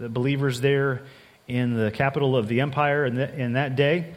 [0.00, 1.02] the believers there
[1.46, 4.14] in the capital of the empire in, the, in that day.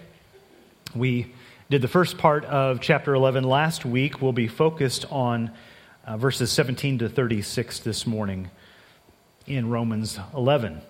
[0.96, 1.34] We
[1.70, 4.22] did the first part of chapter 11 last week.
[4.22, 5.52] We'll be focused on
[6.08, 8.50] uh, verses 17 to 36 this morning
[9.46, 10.82] in Romans 11.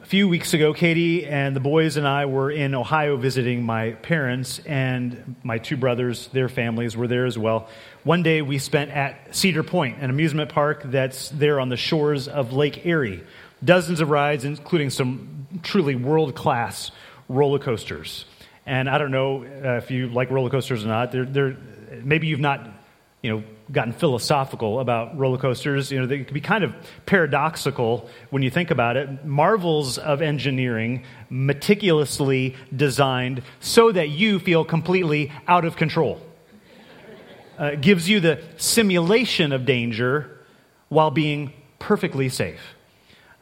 [0.00, 3.90] A few weeks ago, Katie and the boys and I were in Ohio visiting my
[3.90, 7.68] parents, and my two brothers, their families, were there as well.
[8.04, 12.28] One day we spent at Cedar Point, an amusement park that's there on the shores
[12.28, 13.24] of Lake Erie.
[13.62, 16.92] Dozens of rides, including some truly world class
[17.28, 18.24] roller coasters.
[18.66, 21.10] And I don't know uh, if you like roller coasters or not.
[21.10, 21.56] They're, they're,
[22.02, 22.66] maybe you've not
[23.22, 25.90] you know, gotten philosophical about roller coasters.
[25.92, 26.74] You know, they can be kind of
[27.06, 29.24] paradoxical when you think about it.
[29.24, 36.20] Marvels of engineering, meticulously designed so that you feel completely out of control.
[37.58, 40.38] Uh, gives you the simulation of danger
[40.88, 42.60] while being perfectly safe.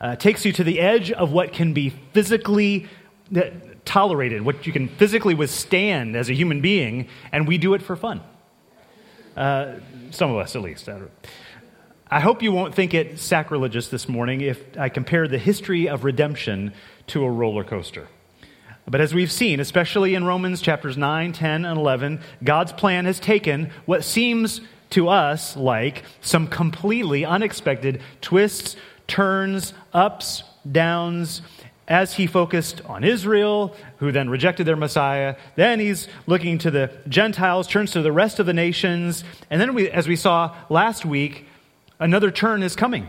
[0.00, 2.88] Uh, takes you to the edge of what can be physically
[3.34, 3.42] uh,
[3.84, 7.96] tolerated, what you can physically withstand as a human being, and we do it for
[7.96, 8.20] fun.
[9.36, 9.74] Uh,
[10.10, 10.88] some of us, at least.
[12.08, 16.04] I hope you won't think it sacrilegious this morning if I compare the history of
[16.04, 16.72] redemption
[17.08, 18.08] to a roller coaster.
[18.88, 23.18] But as we've seen, especially in Romans chapters 9, 10, and 11, God's plan has
[23.18, 28.76] taken what seems to us like some completely unexpected twists,
[29.08, 31.42] turns, ups, downs,
[31.88, 35.36] as he focused on Israel, who then rejected their Messiah.
[35.54, 39.22] Then he's looking to the Gentiles, turns to the rest of the nations.
[39.50, 41.46] And then, we, as we saw last week,
[42.00, 43.08] another turn is coming.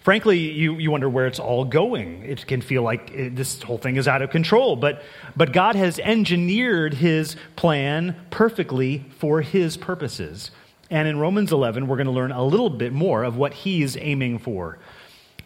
[0.00, 2.22] Frankly, you, you wonder where it's all going.
[2.22, 4.74] It can feel like it, this whole thing is out of control.
[4.74, 5.02] But,
[5.36, 10.50] but God has engineered his plan perfectly for his purposes.
[10.88, 13.98] And in Romans 11, we're going to learn a little bit more of what he's
[13.98, 14.78] aiming for.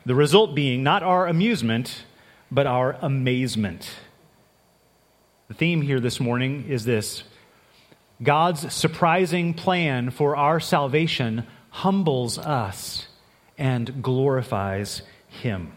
[0.04, 2.04] The result being not our amusement,
[2.50, 3.88] but our amazement.
[5.46, 7.22] The theme here this morning is this
[8.20, 13.06] God's surprising plan for our salvation humbles us
[13.56, 15.72] and glorifies Him.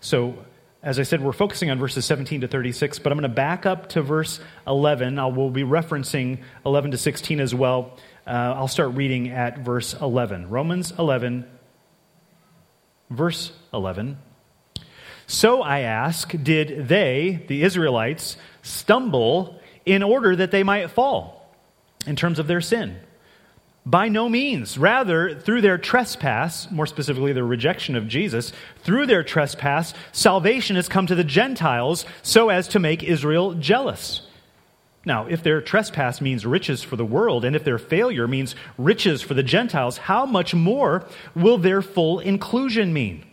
[0.00, 0.44] So,
[0.82, 3.64] as I said, we're focusing on verses 17 to 36, but I'm going to back
[3.64, 5.18] up to verse 11.
[5.18, 7.96] I will be referencing 11 to 16 as well.
[8.26, 10.50] Uh, I'll start reading at verse 11.
[10.50, 11.46] Romans 11,
[13.10, 14.18] Verse 11.
[15.26, 21.54] So I ask, did they, the Israelites, stumble in order that they might fall
[22.06, 22.98] in terms of their sin?
[23.86, 24.78] By no means.
[24.78, 30.88] Rather, through their trespass, more specifically their rejection of Jesus, through their trespass, salvation has
[30.88, 34.22] come to the Gentiles so as to make Israel jealous.
[35.06, 39.20] Now, if their trespass means riches for the world, and if their failure means riches
[39.20, 43.24] for the Gentiles, how much more will their full inclusion mean?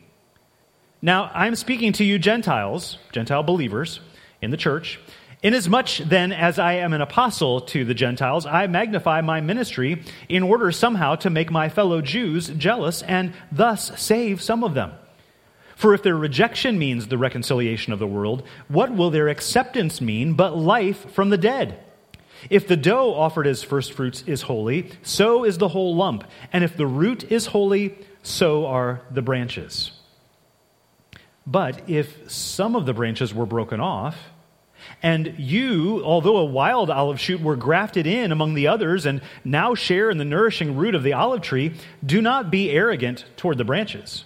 [1.02, 4.02] Now, I'm speaking to you, Gentiles, Gentile believers
[4.42, 5.00] in the church.
[5.44, 10.44] Inasmuch then as I am an apostle to the Gentiles, I magnify my ministry in
[10.44, 14.92] order somehow to make my fellow Jews jealous and thus save some of them.
[15.82, 20.34] For if their rejection means the reconciliation of the world, what will their acceptance mean
[20.34, 21.80] but life from the dead?
[22.52, 26.24] If the dough offered as firstfruits is holy, so is the whole lump.
[26.54, 29.90] And if the root is holy, so are the branches.
[31.48, 34.16] But if some of the branches were broken off,
[35.02, 39.74] and you, although a wild olive shoot, were grafted in among the others and now
[39.74, 41.74] share in the nourishing root of the olive tree,
[42.06, 44.26] do not be arrogant toward the branches.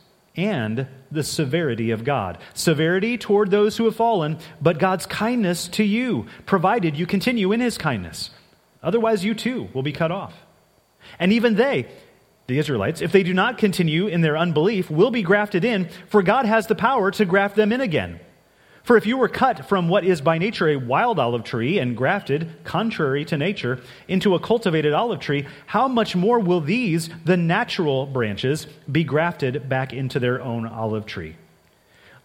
[0.35, 2.37] and the severity of God.
[2.53, 7.59] Severity toward those who have fallen, but God's kindness to you, provided you continue in
[7.59, 8.29] his kindness.
[8.81, 10.33] Otherwise, you too will be cut off.
[11.19, 11.87] And even they,
[12.47, 16.23] the Israelites, if they do not continue in their unbelief, will be grafted in, for
[16.23, 18.19] God has the power to graft them in again.
[18.83, 21.95] For if you were cut from what is by nature a wild olive tree and
[21.95, 27.37] grafted, contrary to nature, into a cultivated olive tree, how much more will these, the
[27.37, 31.35] natural branches, be grafted back into their own olive tree?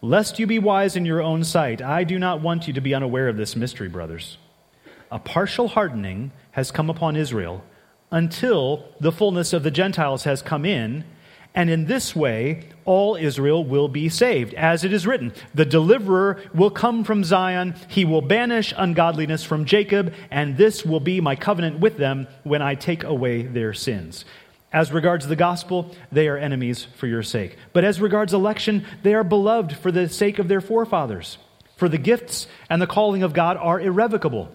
[0.00, 2.94] Lest you be wise in your own sight, I do not want you to be
[2.94, 4.38] unaware of this mystery, brothers.
[5.11, 7.64] A partial hardening has come upon Israel
[8.11, 11.05] until the fullness of the Gentiles has come in
[11.56, 14.53] And in this way, all Israel will be saved.
[14.55, 17.75] As it is written, the deliverer will come from Zion.
[17.88, 22.61] He will banish ungodliness from Jacob, and this will be my covenant with them when
[22.61, 24.26] I take away their sins.
[24.70, 27.56] As regards the gospel, they are enemies for your sake.
[27.73, 31.38] But as regards election, they are beloved for the sake of their forefathers.
[31.76, 34.52] For the gifts and the calling of God are irrevocable.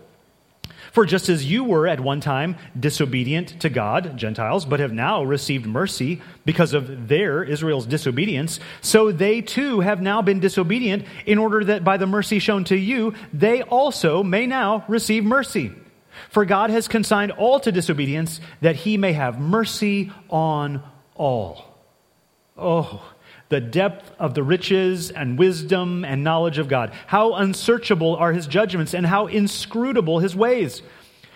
[0.92, 5.24] For just as you were at one time disobedient to God, Gentiles, but have now
[5.24, 11.38] received mercy because of their, Israel's disobedience, so they too have now been disobedient in
[11.38, 15.72] order that by the mercy shown to you, they also may now receive mercy.
[16.30, 20.84] For God has consigned all to disobedience that he may have mercy on
[21.16, 21.66] all.
[22.58, 23.02] Oh,
[23.52, 26.94] the depth of the riches and wisdom and knowledge of God.
[27.06, 30.82] How unsearchable are his judgments and how inscrutable his ways.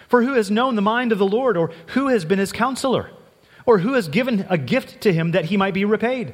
[0.08, 3.12] For who has known the mind of the Lord, or who has been his counselor,
[3.66, 6.34] or who has given a gift to him that he might be repaid?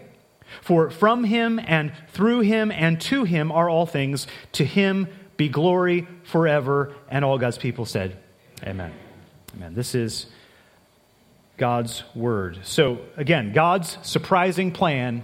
[0.61, 4.27] For from him and through him and to him are all things.
[4.53, 6.93] To him be glory forever.
[7.09, 8.17] And all God's people said,
[8.63, 8.93] Amen.
[9.55, 9.73] Amen.
[9.73, 10.27] This is
[11.57, 12.59] God's word.
[12.65, 15.23] So, again, God's surprising plan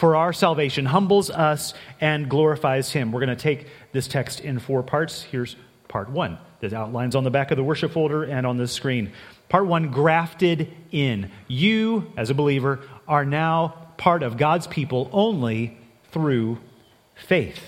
[0.00, 3.12] for our salvation humbles us and glorifies Him.
[3.12, 5.24] We're going to take this text in four parts.
[5.24, 5.56] Here's
[5.88, 6.38] part one.
[6.60, 9.12] The outlines on the back of the worship folder and on the screen.
[9.50, 11.30] Part one grafted in.
[11.48, 15.76] You, as a believer, are now part of God's people only
[16.12, 16.56] through
[17.14, 17.60] faith.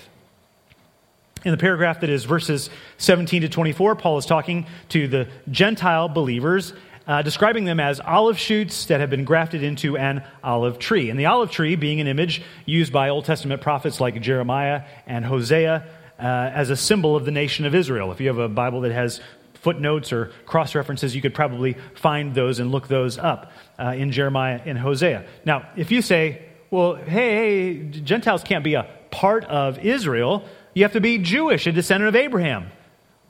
[1.45, 6.09] In the paragraph that is verses 17 to 24, Paul is talking to the Gentile
[6.09, 6.73] believers
[7.07, 11.09] uh, describing them as olive shoots that have been grafted into an olive tree.
[11.09, 15.25] And the olive tree being an image used by Old Testament prophets like Jeremiah and
[15.25, 15.85] Hosea
[16.19, 18.11] uh, as a symbol of the nation of Israel.
[18.11, 19.19] If you have a Bible that has
[19.55, 24.11] footnotes or cross references, you could probably find those and look those up uh, in
[24.11, 25.25] Jeremiah and Hosea.
[25.45, 30.83] Now, if you say, well, hey, hey, Gentiles can't be a part of Israel, you
[30.83, 32.71] have to be Jewish, a descendant of Abraham.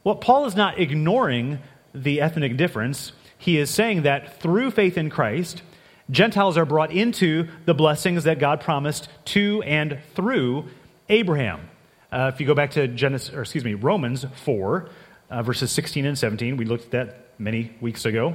[0.04, 1.60] Well, Paul is not ignoring
[1.94, 3.12] the ethnic difference
[3.44, 5.64] he is saying that through faith in Christ,
[6.10, 10.70] Gentiles are brought into the blessings that God promised to and through
[11.10, 11.70] Abraham.
[12.10, 14.90] Uh, if you go back to Genesis, or excuse me, Romans 4,
[15.30, 18.34] uh, verses 16 and 17, we looked at that many weeks ago.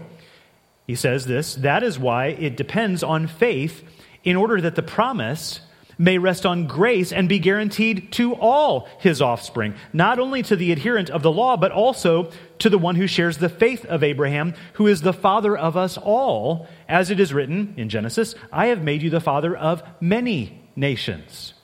[0.86, 3.82] He says this That is why it depends on faith
[4.24, 5.62] in order that the promise
[5.98, 10.72] may rest on grace and be guaranteed to all his offspring, not only to the
[10.72, 12.30] adherent of the law, but also
[12.60, 15.98] to the one who shares the faith of Abraham, who is the father of us
[15.98, 20.62] all, as it is written in Genesis I have made you the father of many
[20.76, 21.54] nations.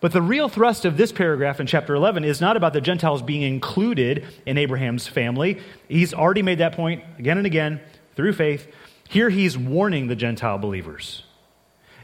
[0.00, 3.20] But the real thrust of this paragraph in chapter 11 is not about the Gentiles
[3.20, 5.60] being included in Abraham's family.
[5.88, 7.80] He's already made that point again and again
[8.16, 8.66] through faith.
[9.08, 11.24] Here he's warning the Gentile believers.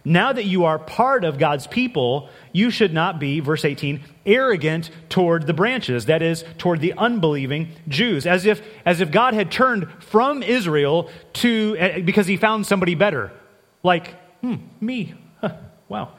[0.07, 4.89] Now that you are part of God's people, you should not be, verse 18, arrogant
[5.09, 9.51] toward the branches, that is, toward the unbelieving Jews, as if, as if God had
[9.51, 13.33] turned from Israel to, eh, because he found somebody better.
[13.83, 15.15] Like, hmm, me.
[15.89, 16.13] wow.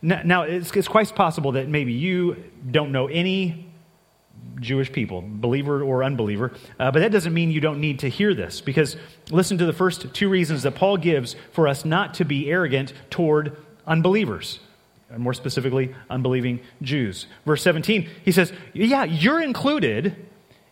[0.00, 3.73] Now, it's, it's quite possible that maybe you don't know any
[4.60, 6.52] Jewish people, believer or unbeliever.
[6.78, 8.96] Uh, but that doesn't mean you don't need to hear this, because
[9.30, 12.92] listen to the first two reasons that Paul gives for us not to be arrogant
[13.10, 13.56] toward
[13.86, 14.60] unbelievers,
[15.10, 17.26] and more specifically, unbelieving Jews.
[17.44, 20.16] Verse 17, he says, Yeah, you're included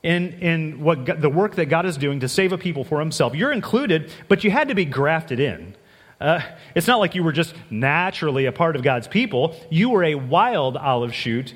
[0.02, 2.98] in, in what God, the work that God is doing to save a people for
[2.98, 3.34] himself.
[3.34, 5.76] You're included, but you had to be grafted in.
[6.20, 6.40] Uh,
[6.74, 9.56] it's not like you were just naturally a part of God's people.
[9.70, 11.52] You were a wild olive shoot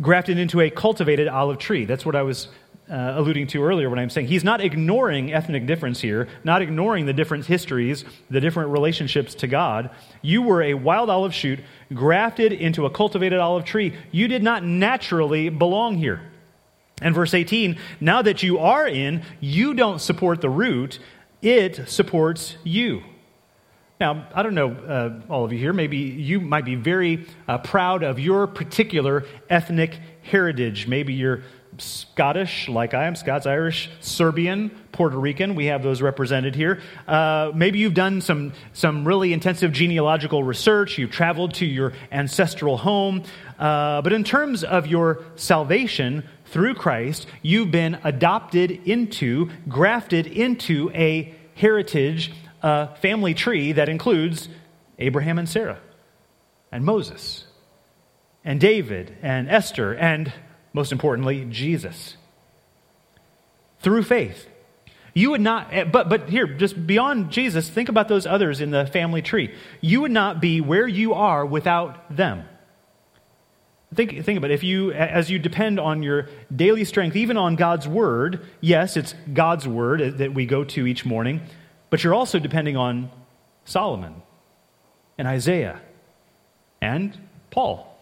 [0.00, 1.84] grafted into a cultivated olive tree.
[1.84, 2.48] That's what I was
[2.88, 7.06] uh, alluding to earlier when I'm saying he's not ignoring ethnic difference here, not ignoring
[7.06, 9.90] the different histories, the different relationships to God.
[10.22, 11.60] You were a wild olive shoot
[11.92, 13.96] grafted into a cultivated olive tree.
[14.12, 16.20] You did not naturally belong here.
[17.02, 20.98] And verse 18, now that you are in, you don't support the root,
[21.42, 23.02] it supports you.
[23.98, 27.58] Now, I don't know, uh, all of you here, maybe you might be very uh,
[27.58, 30.86] proud of your particular ethnic heritage.
[30.86, 31.44] Maybe you're
[31.78, 35.54] Scottish, like I am, Scots, Irish, Serbian, Puerto Rican.
[35.54, 36.80] We have those represented here.
[37.08, 40.98] Uh, maybe you've done some, some really intensive genealogical research.
[40.98, 43.22] You've traveled to your ancestral home.
[43.58, 50.90] Uh, but in terms of your salvation through Christ, you've been adopted into, grafted into
[50.94, 52.32] a heritage
[52.66, 54.48] a family tree that includes
[54.98, 55.78] Abraham and Sarah,
[56.72, 57.46] and Moses,
[58.44, 60.32] and David, and Esther, and
[60.72, 62.16] most importantly, Jesus.
[63.80, 64.48] Through faith,
[65.16, 68.70] You would not, eh, but, but here, just beyond Jesus, think about those others in
[68.70, 69.54] the family tree.
[69.80, 72.44] You would not be where you are without them.
[73.94, 74.54] Think, think about it.
[74.54, 79.14] If you, as you depend on your daily strength, even on God's word, yes, it's
[79.32, 81.40] God's word that we go to each morning,
[81.90, 83.10] but you're also depending on
[83.64, 84.22] Solomon
[85.18, 85.80] and Isaiah
[86.80, 87.16] and
[87.50, 87.92] Paul.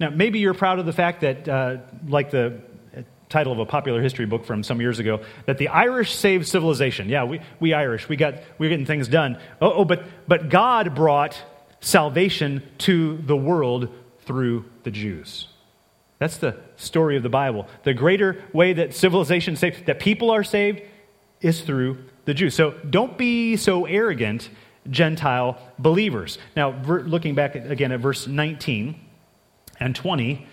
[0.00, 1.76] Now, maybe you're proud of the fact that, uh,
[2.06, 2.60] like the
[3.28, 7.08] title of a popular history book from some years ago, that the Irish saved civilization.
[7.08, 9.38] Yeah, we, we Irish, we got, we're getting things done.
[9.60, 11.40] Oh, oh but, but God brought
[11.80, 13.88] salvation to the world
[14.20, 15.48] through the Jews.
[16.18, 17.66] That's the story of the Bible.
[17.82, 20.82] The greater way that civilization saved, that people are saved,
[21.40, 22.54] is through the Jews.
[22.54, 24.48] So don't be so arrogant,
[24.90, 26.38] Gentile believers.
[26.56, 29.00] Now, looking back again at verse 19
[29.80, 30.46] and 20,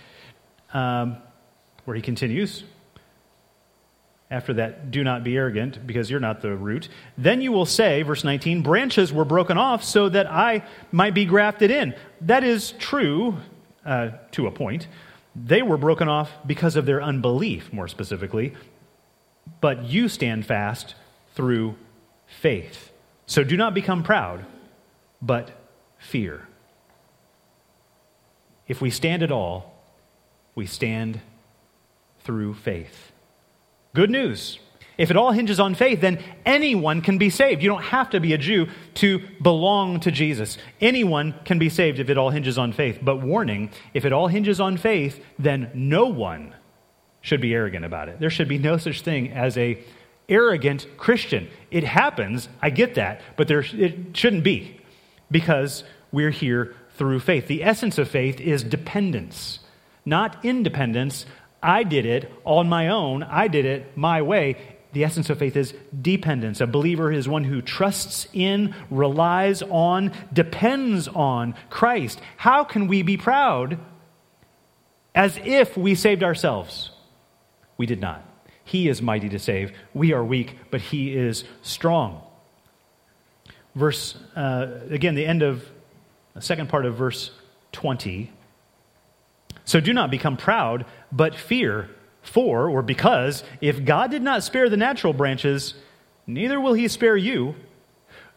[0.73, 1.17] um,
[1.85, 2.63] where he continues,
[4.29, 6.87] after that, do not be arrogant, because you're not the root.
[7.17, 11.25] Then you will say, verse 19, branches were broken off so that I might be
[11.25, 11.93] grafted in.
[12.21, 13.35] That is true
[13.85, 14.87] uh, to a point.
[15.35, 18.53] They were broken off because of their unbelief, more specifically.
[19.59, 20.95] But you stand fast
[21.35, 21.75] through
[22.27, 22.91] faith.
[23.25, 24.45] So do not become proud,
[25.21, 25.51] but
[25.97, 26.47] fear.
[28.67, 29.73] If we stand at all,
[30.55, 31.21] we stand
[32.23, 33.11] through faith.
[33.93, 34.59] Good news.
[34.97, 37.63] If it all hinges on faith, then anyone can be saved.
[37.63, 40.57] You don't have to be a Jew to belong to Jesus.
[40.79, 42.99] Anyone can be saved if it all hinges on faith.
[43.01, 46.53] But warning, if it all hinges on faith, then no one
[47.21, 48.19] should be arrogant about it.
[48.19, 49.83] There should be no such thing as a
[50.31, 51.49] arrogant Christian.
[51.69, 54.81] It happens, I get that, but there it shouldn't be
[55.29, 57.47] because we're here through faith.
[57.47, 59.59] The essence of faith is dependence,
[60.05, 61.25] not independence.
[61.61, 63.21] I did it on my own.
[63.21, 64.57] I did it my way
[64.93, 66.59] the essence of faith is dependence.
[66.59, 72.19] A believer is one who trusts in, relies on, depends on Christ.
[72.37, 73.79] How can we be proud
[75.15, 76.91] as if we saved ourselves?
[77.77, 78.25] We did not.
[78.71, 79.73] He is mighty to save.
[79.93, 82.21] We are weak, but He is strong.
[83.75, 85.65] Verse, uh, again, the end of
[86.33, 87.31] the second part of verse
[87.73, 88.31] 20.
[89.65, 91.89] So do not become proud, but fear
[92.21, 95.73] for, or because, if God did not spare the natural branches,
[96.25, 97.55] neither will he spare you.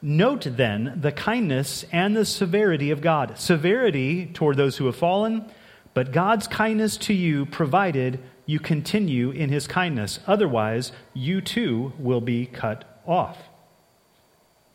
[0.02, 3.38] Note then the kindness and the severity of God.
[3.38, 5.48] Severity toward those who have fallen,
[5.94, 10.20] but God's kindness to you, provided you continue in his kindness.
[10.26, 13.38] Otherwise, you too will be cut off.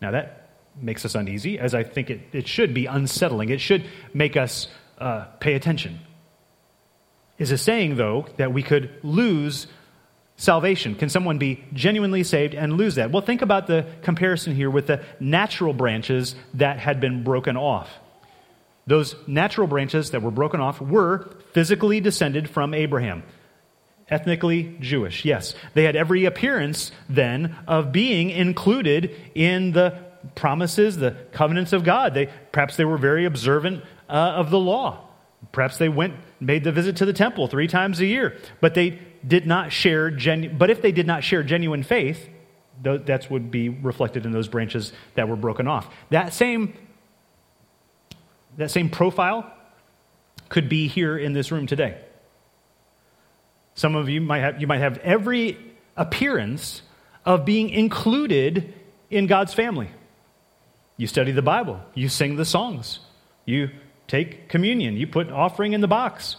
[0.02, 0.50] Now, that
[0.80, 3.50] makes us uneasy, as I think it, it should be unsettling.
[3.50, 6.00] It should make us uh, pay attention
[7.40, 9.66] is a saying, though, that we could lose
[10.36, 10.94] salvation.
[10.96, 13.12] Can someone be genuinely saved and lose that?
[13.12, 17.90] Well, think about the comparison here with the natural branches that had been broken off.
[18.88, 23.24] Those natural branches that were broken off were physically descended from Abraham.
[24.10, 25.54] Ethnically Jewish, yes.
[25.74, 29.98] They had every appearance then of being included in the
[30.36, 32.14] promises, the covenants of God.
[32.14, 35.06] They, perhaps they were very observant uh, of the law.
[35.52, 39.00] Perhaps they went, made the visit to the temple three times a year, but they
[39.26, 40.10] did not share.
[40.10, 42.28] Genu- but if they did not share genuine faith,
[42.82, 45.94] that would be reflected in those branches that were broken off.
[46.10, 46.74] That same,
[48.58, 49.52] that same profile
[50.48, 51.98] could be here in this room today.
[53.80, 55.58] Some of you might have, you might have every
[55.96, 56.82] appearance
[57.26, 58.74] of being included
[59.10, 59.88] in God's family.
[60.98, 63.00] You study the Bible, you sing the songs,
[63.46, 63.70] you
[64.06, 66.36] take communion, you put offering in the box.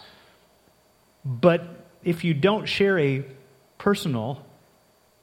[1.25, 1.63] But
[2.03, 3.25] if you don't share a
[3.79, 4.45] personal,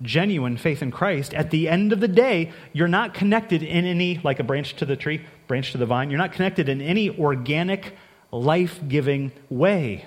[0.03, 4.21] genuine faith in Christ, at the end of the day, you're not connected in any,
[4.25, 7.17] like a branch to the tree, branch to the vine, you're not connected in any
[7.17, 7.95] organic,
[8.33, 10.05] life giving way.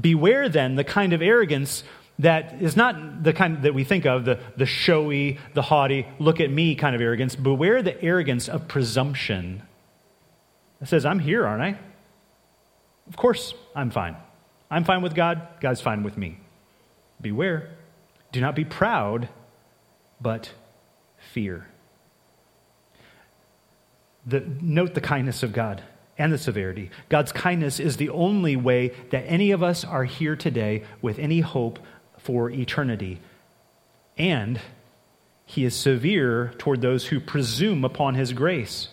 [0.00, 1.84] Beware then the kind of arrogance
[2.18, 6.40] that is not the kind that we think of, the, the showy, the haughty, look
[6.40, 7.34] at me kind of arrogance.
[7.34, 9.62] Beware the arrogance of presumption
[10.80, 11.78] that says, I'm here, aren't I?
[13.08, 14.16] Of course, I'm fine.
[14.70, 16.38] I'm fine with God, God's fine with me.
[17.20, 17.70] Beware.
[18.30, 19.28] Do not be proud,
[20.20, 20.50] but
[21.32, 21.66] fear.
[24.26, 25.82] The, note the kindness of God
[26.18, 26.90] and the severity.
[27.08, 31.40] God's kindness is the only way that any of us are here today with any
[31.40, 31.78] hope
[32.18, 33.20] for eternity.
[34.18, 34.60] And
[35.46, 38.88] he is severe toward those who presume upon his grace.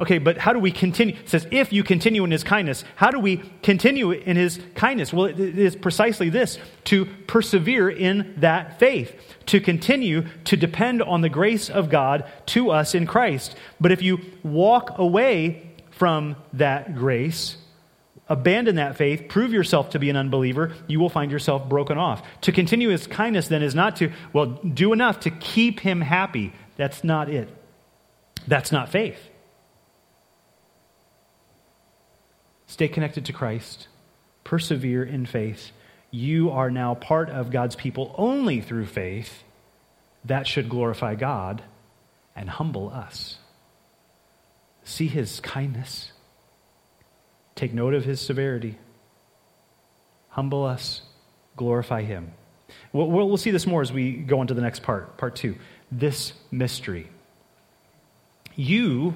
[0.00, 1.14] Okay, but how do we continue?
[1.14, 5.12] It says, if you continue in his kindness, how do we continue in his kindness?
[5.12, 9.14] Well, it is precisely this to persevere in that faith,
[9.46, 13.54] to continue to depend on the grace of God to us in Christ.
[13.80, 17.56] But if you walk away from that grace,
[18.28, 22.22] abandon that faith, prove yourself to be an unbeliever, you will find yourself broken off.
[22.42, 26.52] To continue his kindness then is not to, well, do enough to keep him happy.
[26.76, 27.48] That's not it.
[28.46, 29.18] That's not faith.
[32.66, 33.88] Stay connected to Christ.
[34.42, 35.70] Persevere in faith.
[36.10, 39.44] You are now part of God's people only through faith.
[40.24, 41.62] That should glorify God
[42.34, 43.38] and humble us.
[44.84, 46.12] See his kindness.
[47.54, 48.78] Take note of his severity.
[50.28, 51.02] Humble us.
[51.56, 52.32] Glorify him.
[52.92, 55.56] We'll, we'll see this more as we go into the next part, part two.
[55.90, 57.08] This mystery.
[58.56, 59.14] You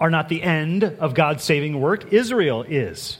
[0.00, 3.18] are not the end of God's saving work, Israel is.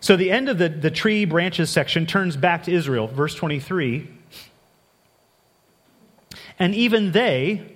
[0.00, 4.08] So the end of the, the tree branches section turns back to Israel, verse 23.
[6.58, 7.74] And even they,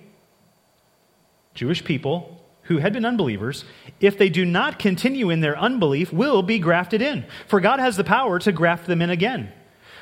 [1.55, 2.38] Jewish people
[2.69, 3.65] who had been unbelievers,
[3.99, 7.25] if they do not continue in their unbelief, will be grafted in.
[7.47, 9.51] For God has the power to graft them in again.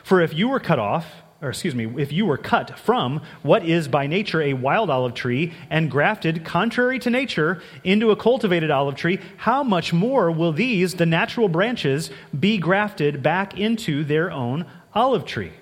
[0.04, 1.08] For if you were cut off,
[1.42, 5.14] or excuse me, if you were cut from what is by nature a wild olive
[5.14, 10.52] tree and grafted, contrary to nature, into a cultivated olive tree, how much more will
[10.52, 15.54] these, the natural branches, be grafted back into their own olive tree?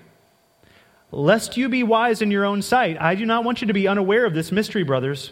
[1.12, 3.86] Lest you be wise in your own sight, I do not want you to be
[3.86, 5.30] unaware of this mystery, brothers.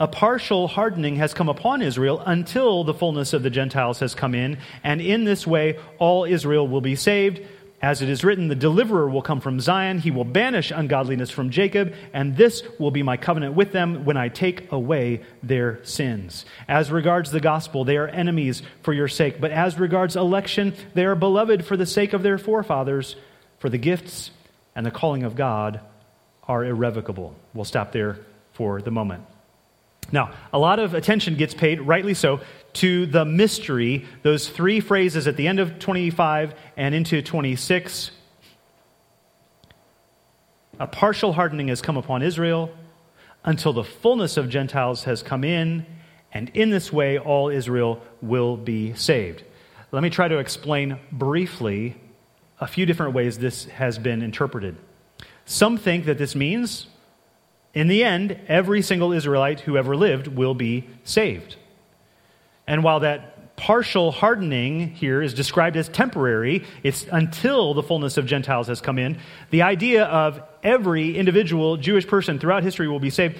[0.00, 4.34] A partial hardening has come upon Israel until the fullness of the Gentiles has come
[4.34, 7.46] in, and in this way all Israel will be saved.
[7.82, 9.98] As it is written, the deliverer will come from Zion.
[9.98, 14.16] He will banish ungodliness from Jacob, and this will be my covenant with them when
[14.16, 16.46] I take away their sins.
[16.66, 19.38] As regards the gospel, they are enemies for your sake.
[19.38, 23.16] But as regards election, they are beloved for the sake of their forefathers,
[23.58, 24.30] for the gifts
[24.74, 25.80] and the calling of God
[26.48, 27.34] are irrevocable.
[27.52, 28.18] We'll stop there
[28.52, 29.24] for the moment.
[30.12, 32.40] Now, a lot of attention gets paid, rightly so,
[32.74, 38.10] to the mystery, those three phrases at the end of 25 and into 26.
[40.78, 42.70] A partial hardening has come upon Israel
[43.44, 45.86] until the fullness of Gentiles has come in,
[46.32, 49.44] and in this way all Israel will be saved.
[49.92, 51.96] Let me try to explain briefly
[52.60, 54.76] a few different ways this has been interpreted.
[55.46, 56.86] Some think that this means,
[57.74, 61.56] in the end, every single Israelite who ever lived will be saved.
[62.66, 68.26] And while that partial hardening here is described as temporary, it's until the fullness of
[68.26, 69.18] Gentiles has come in,
[69.50, 73.38] the idea of every individual Jewish person throughout history will be saved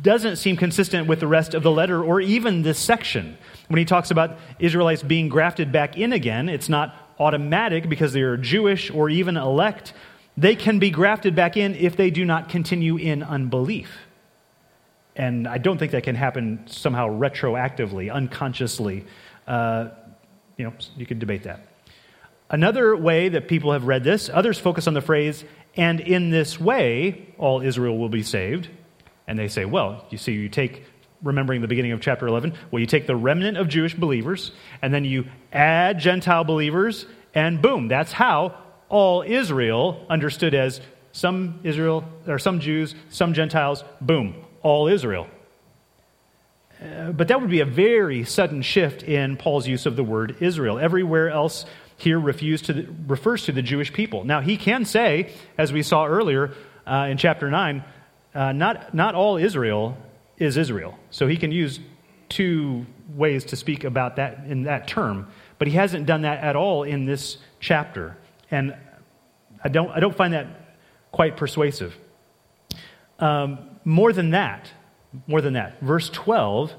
[0.00, 3.36] doesn't seem consistent with the rest of the letter or even this section.
[3.68, 8.22] When he talks about Israelites being grafted back in again, it's not automatic because they
[8.22, 9.92] are Jewish or even elect.
[10.36, 13.90] They can be grafted back in if they do not continue in unbelief.
[15.14, 19.04] And I don't think that can happen somehow retroactively, unconsciously.
[19.46, 19.90] Uh,
[20.56, 21.66] you know, you could debate that.
[22.48, 25.44] Another way that people have read this, others focus on the phrase,
[25.76, 28.68] and in this way, all Israel will be saved.
[29.26, 30.84] And they say, well, you see, you take,
[31.22, 34.92] remembering the beginning of chapter 11, well, you take the remnant of Jewish believers, and
[34.92, 38.61] then you add Gentile believers, and boom, that's how
[38.92, 45.26] all Israel, understood as some Israel, or some Jews, some Gentiles, boom, all Israel.
[46.80, 50.36] Uh, but that would be a very sudden shift in Paul's use of the word
[50.40, 50.78] Israel.
[50.78, 51.64] Everywhere else
[51.96, 54.24] here to the, refers to the Jewish people.
[54.24, 56.52] Now, he can say, as we saw earlier
[56.86, 57.82] uh, in chapter 9,
[58.34, 59.96] uh, not, not all Israel
[60.36, 60.98] is Israel.
[61.10, 61.80] So he can use
[62.28, 65.28] two ways to speak about that in that term.
[65.58, 68.16] But he hasn't done that at all in this chapter.
[68.52, 68.76] And
[69.64, 70.46] I don't, I don't find that
[71.10, 71.96] quite persuasive.
[73.18, 74.70] Um, more than that,
[75.26, 76.72] more than that, verse 12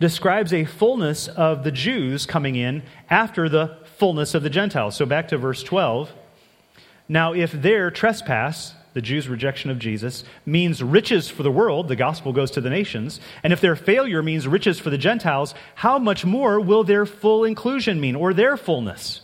[0.00, 4.96] describes a fullness of the Jews coming in after the fullness of the Gentiles.
[4.96, 6.12] So back to verse 12.
[7.08, 11.96] Now, if their trespass, the Jews' rejection of Jesus, means riches for the world, the
[11.96, 15.98] gospel goes to the nations, and if their failure means riches for the Gentiles, how
[15.98, 19.20] much more will their full inclusion mean, or their fullness?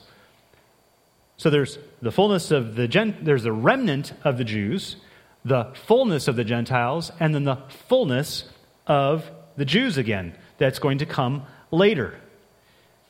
[1.41, 4.97] So there's the fullness of the Gent, there's the remnant of the Jews,
[5.43, 7.57] the fullness of the Gentiles and then the
[7.89, 8.45] fullness
[8.87, 9.25] of
[9.57, 10.35] the Jews again.
[10.59, 12.21] That's going to come later.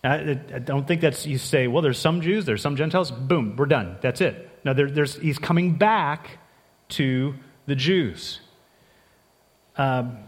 [0.05, 3.67] I, don't think that's, you say, well, there's some Jews, there's some Gentiles, boom, we're
[3.67, 3.97] done.
[4.01, 4.49] That's it.
[4.65, 6.39] No, there, there's, he's coming back
[6.91, 7.35] to
[7.67, 8.39] the Jews.
[9.77, 10.19] Um,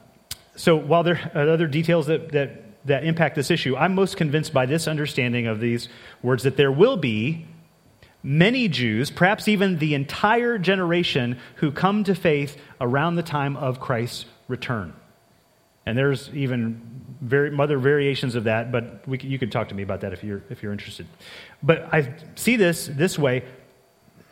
[0.56, 4.52] so while there are other details that, that, that impact this issue, I'm most convinced
[4.52, 5.88] by this understanding of these
[6.20, 7.46] words that there will be
[8.22, 13.80] many Jews, perhaps even the entire generation, who come to faith around the time of
[13.80, 14.92] Christ's return.
[15.84, 16.80] And there's even
[17.20, 20.22] very, other variations of that, but we, you can talk to me about that if
[20.22, 21.06] you're, if you're interested.
[21.62, 23.44] But I see this this way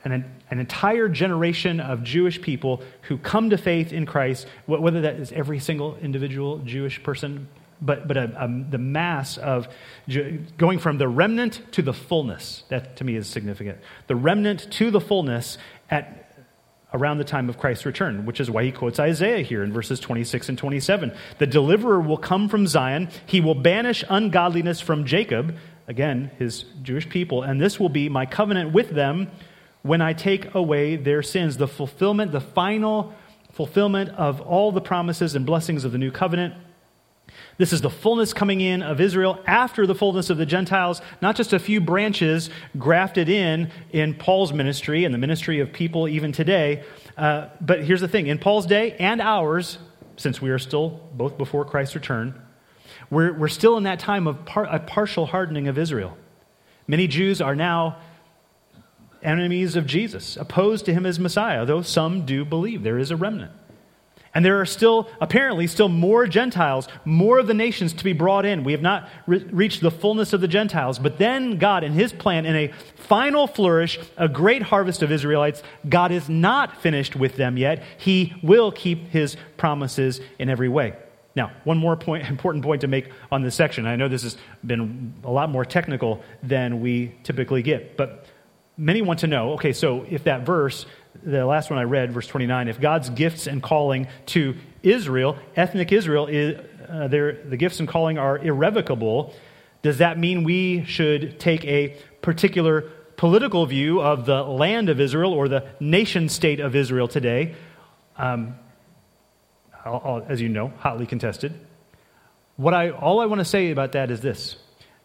[0.05, 5.17] an, an entire generation of Jewish people who come to faith in Christ, whether that
[5.17, 7.49] is every single individual Jewish person,
[7.83, 9.69] but, but a, a, the mass of
[10.59, 12.65] going from the remnant to the fullness.
[12.69, 13.79] That to me is significant.
[14.07, 15.59] The remnant to the fullness
[15.91, 16.27] at
[16.93, 20.01] around the time of Christ's return, which is why he quotes Isaiah here in verses
[20.01, 21.13] 26 and 27.
[21.39, 27.09] The deliverer will come from Zion, he will banish ungodliness from Jacob, again, his Jewish
[27.09, 29.31] people, and this will be my covenant with them
[29.83, 31.57] when I take away their sins.
[31.57, 33.15] The fulfillment, the final
[33.53, 36.55] fulfillment of all the promises and blessings of the new covenant
[37.61, 41.37] this is the fullness coming in of Israel after the fullness of the Gentiles, not
[41.37, 46.33] just a few branches grafted in in Paul's ministry and the ministry of people even
[46.33, 46.83] today.
[47.19, 49.77] Uh, but here's the thing in Paul's day and ours,
[50.17, 52.41] since we are still both before Christ's return,
[53.11, 56.17] we're, we're still in that time of par- a partial hardening of Israel.
[56.87, 57.99] Many Jews are now
[59.23, 63.17] enemies of Jesus, opposed to him as Messiah, though some do believe there is a
[63.17, 63.53] remnant.
[64.33, 68.47] And there are still, apparently, still more Gentiles, more of the nations to be brought
[68.47, 68.63] in.
[68.63, 71.01] We have not re- reached the fullness of the Gentiles.
[71.01, 75.65] But then God, in his plan, in a final flourish, a great harvest of Israelites,
[75.89, 77.83] God is not finished with them yet.
[77.99, 80.95] He will keep his promises in every way.
[81.35, 83.85] Now, one more point, important point to make on this section.
[83.87, 88.27] I know this has been a lot more technical than we typically get, but
[88.77, 90.87] many want to know okay, so if that verse
[91.23, 95.93] the last one I read, verse 29, if God's gifts and calling to Israel, ethnic
[95.93, 99.35] Israel, is, uh, the gifts and calling are irrevocable,
[99.83, 102.83] does that mean we should take a particular
[103.17, 107.55] political view of the land of Israel or the nation state of Israel today?
[108.17, 108.57] Um,
[109.85, 111.55] I'll, I'll, as you know, hotly contested.
[112.57, 114.57] What I, all I want to say about that is this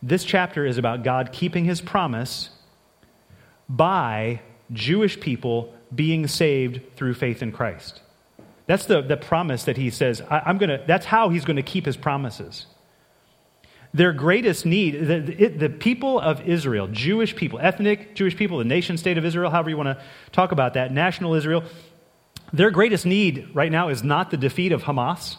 [0.04, 2.50] this chapter is about God keeping his promise
[3.68, 4.42] by
[4.72, 8.02] Jewish people being saved through faith in Christ.
[8.68, 11.64] That's the, the promise that he says, I, am gonna, that's how he's going to
[11.64, 12.66] keep his promises.
[13.94, 18.66] Their greatest need, the, the, the people of Israel, Jewish people, ethnic Jewish people, the
[18.66, 21.64] nation state of Israel, however you want to talk about that, national Israel,
[22.52, 25.38] their greatest need right now is not the defeat of Hamas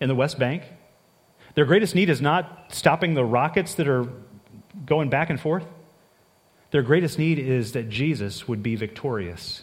[0.00, 0.62] in the West Bank.
[1.54, 4.06] Their greatest need is not stopping the rockets that are
[4.86, 5.64] going back and forth.
[6.70, 9.62] Their greatest need is that Jesus would be victorious,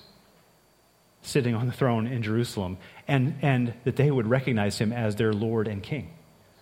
[1.21, 2.77] sitting on the throne in Jerusalem,
[3.07, 6.09] and, and that they would recognize him as their Lord and King.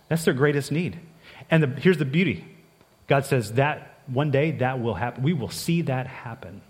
[0.08, 0.98] That's their greatest need.
[1.50, 2.44] And the, here's the beauty
[3.06, 5.22] God says that one day that will happen.
[5.22, 6.60] We will see that happen.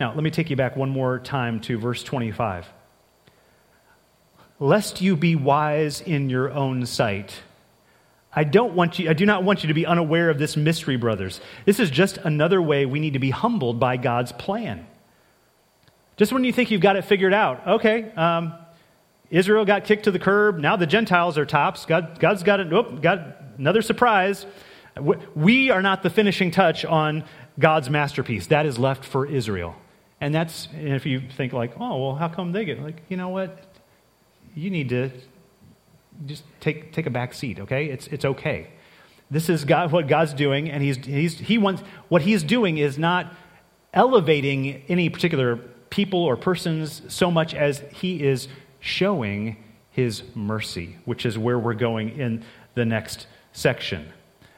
[0.00, 2.66] Now, let me take you back one more time to verse 25.
[4.58, 7.40] Lest you be wise in your own sight
[8.34, 10.96] I don't want you, I do not want you to be unaware of this mystery,
[10.96, 11.40] brothers.
[11.66, 14.86] This is just another way we need to be humbled by God's plan.
[16.22, 18.54] Just when you think you've got it figured out, okay, um,
[19.28, 20.56] Israel got kicked to the curb.
[20.56, 21.84] Now the Gentiles are tops.
[21.84, 24.46] God, God's got, it, oh, got another surprise.
[25.34, 27.24] We are not the finishing touch on
[27.58, 28.46] God's masterpiece.
[28.46, 29.74] That is left for Israel.
[30.20, 33.16] And that's, and if you think like, oh, well, how come they get, like, you
[33.16, 33.58] know what?
[34.54, 35.10] You need to
[36.24, 37.86] just take, take a back seat, okay?
[37.86, 38.68] It's, it's okay.
[39.28, 42.96] This is God, what God's doing, and he's, he's, he wants, what he's doing is
[42.96, 43.34] not
[43.92, 45.58] elevating any particular
[45.92, 48.48] people or persons so much as he is
[48.80, 49.56] showing
[49.90, 52.42] his mercy, which is where we're going in
[52.74, 54.10] the next section.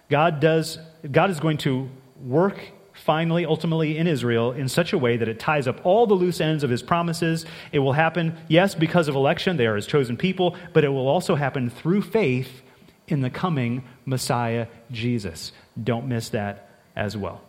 [0.08, 0.78] God does
[1.10, 1.90] God is going to
[2.24, 2.58] work
[2.92, 6.40] finally, ultimately in Israel in such a way that it ties up all the loose
[6.40, 7.44] ends of his promises.
[7.72, 11.08] It will happen, yes, because of election, they are his chosen people, but it will
[11.08, 12.62] also happen through faith
[13.08, 15.50] in the coming Messiah, Jesus.
[15.82, 17.42] Don't miss that as well.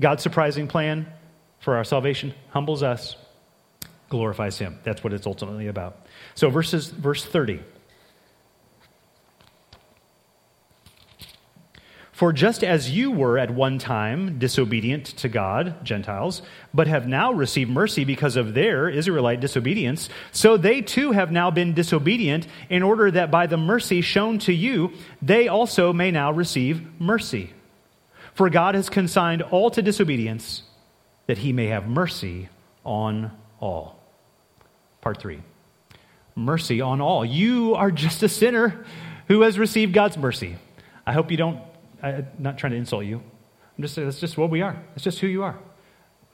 [0.00, 1.06] God's surprising plan
[1.68, 3.14] for our salvation humbles us,
[4.08, 4.78] glorifies him.
[4.84, 5.98] That's what it's ultimately about.
[6.34, 7.60] So, verses, verse 30.
[12.10, 16.40] For just as you were at one time disobedient to God, Gentiles,
[16.72, 21.50] but have now received mercy because of their Israelite disobedience, so they too have now
[21.50, 26.32] been disobedient, in order that by the mercy shown to you, they also may now
[26.32, 27.52] receive mercy.
[28.32, 30.62] For God has consigned all to disobedience,
[31.28, 32.48] that he may have mercy
[32.84, 34.00] on all.
[35.00, 35.40] Part 3.
[36.34, 37.24] mercy on all.
[37.24, 38.84] You are just a sinner
[39.28, 40.56] who has received God's mercy.
[41.06, 41.60] I hope you don't,
[42.02, 43.16] I'm not trying to insult you.
[43.16, 44.76] I'm just saying that's just what we are.
[44.94, 45.56] It's just who you are.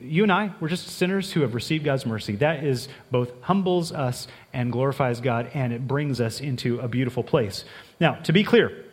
[0.00, 2.36] You and I, we're just sinners who have received God's mercy.
[2.36, 7.22] That is both humbles us and glorifies God, and it brings us into a beautiful
[7.22, 7.64] place.
[8.00, 8.84] Now, to be clear,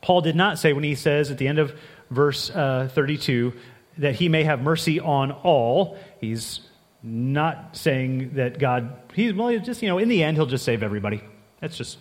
[0.00, 1.78] Paul did not say when he says at the end of
[2.10, 3.52] verse uh, 32
[3.98, 5.96] that he may have mercy on all.
[6.20, 6.60] He's
[7.02, 10.64] not saying that God, he's well, he's just, you know, in the end, he'll just
[10.64, 11.22] save everybody.
[11.60, 11.98] That's just,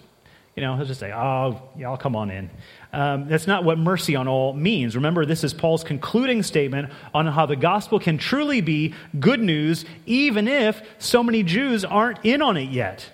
[0.55, 2.49] you know, he'll just say, oh, y'all come on in.
[2.93, 4.95] Um, that's not what mercy on all means.
[4.95, 9.83] Remember, this is Paul's concluding statement on how the gospel can truly be good news,
[10.05, 13.09] even if so many Jews aren't in on it yet.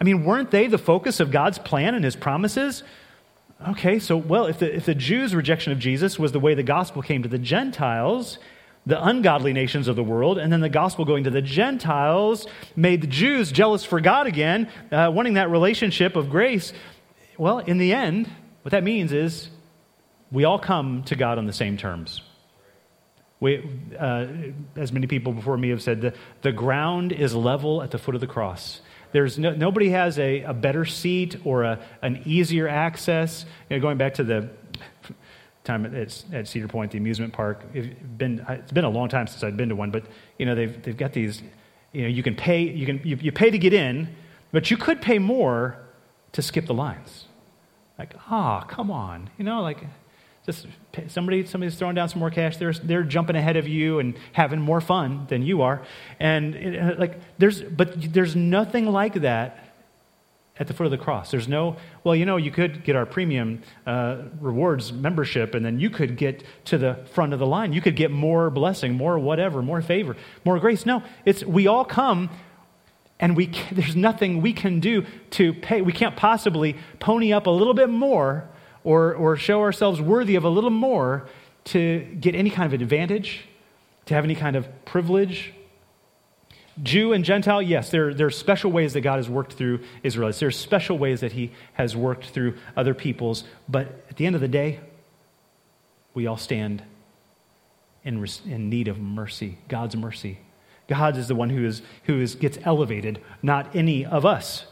[0.00, 2.82] I mean, weren't they the focus of God's plan and his promises?
[3.68, 6.62] Okay, so, well, if the, if the Jews' rejection of Jesus was the way the
[6.62, 8.38] gospel came to the Gentiles,
[8.84, 13.00] the ungodly nations of the world, and then the gospel going to the Gentiles made
[13.00, 16.72] the Jews jealous for God again, uh, wanting that relationship of grace.
[17.38, 18.28] Well, in the end,
[18.62, 19.48] what that means is
[20.30, 22.20] we all come to God on the same terms.
[23.40, 24.26] We, uh,
[24.76, 28.14] as many people before me have said, the, the ground is level at the foot
[28.14, 28.80] of the cross.
[29.14, 33.46] There's no, nobody has a, a better seat or a, an easier access.
[33.70, 34.48] You know, going back to the
[35.62, 37.62] time at, at Cedar Point, the amusement park.
[37.72, 40.02] It's been, it's been a long time since I've been to one, but
[40.36, 41.44] you know they've, they've got these.
[41.92, 42.62] You know, you can pay.
[42.62, 44.08] You can you, you pay to get in,
[44.50, 45.78] but you could pay more
[46.32, 47.26] to skip the lines.
[47.96, 49.78] Like, ah, oh, come on, you know, like
[50.46, 50.66] just
[51.08, 52.56] somebody somebody's throwing down some more cash.
[52.56, 55.82] They're they're jumping ahead of you and having more fun than you are,
[56.20, 59.64] and it, like there's but there's nothing like that
[60.58, 61.30] at the foot of the cross.
[61.30, 65.80] There's no, well, you know, you could get our premium uh, rewards membership and then
[65.80, 67.72] you could get to the front of the line.
[67.72, 70.86] You could get more blessing, more whatever, more favor, more grace.
[70.86, 72.30] No, it's we all come
[73.18, 75.82] and we there's nothing we can do to pay.
[75.82, 78.48] We can't possibly pony up a little bit more
[78.84, 81.26] or, or show ourselves worthy of a little more
[81.64, 83.46] to get any kind of advantage,
[84.06, 85.52] to have any kind of privilege
[86.82, 90.40] Jew and Gentile, yes, there, there are special ways that God has worked through Israelites.
[90.40, 93.44] There are special ways that He has worked through other peoples.
[93.68, 94.80] But at the end of the day,
[96.14, 96.82] we all stand
[98.04, 100.38] in, in need of mercy, God's mercy.
[100.88, 104.66] God is the one who, is, who is, gets elevated, not any of us.